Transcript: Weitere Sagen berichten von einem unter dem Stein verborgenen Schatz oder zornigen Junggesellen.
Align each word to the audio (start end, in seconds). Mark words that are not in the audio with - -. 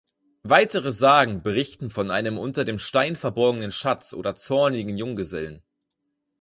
Weitere 0.41 0.91
Sagen 0.91 1.43
berichten 1.43 1.91
von 1.91 2.09
einem 2.09 2.39
unter 2.39 2.65
dem 2.65 2.79
Stein 2.79 3.15
verborgenen 3.15 3.71
Schatz 3.71 4.13
oder 4.13 4.33
zornigen 4.33 4.97
Junggesellen. 4.97 5.61